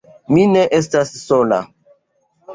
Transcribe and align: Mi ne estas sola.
Mi 0.37 0.45
ne 0.53 0.63
estas 0.77 1.13
sola. 1.27 1.61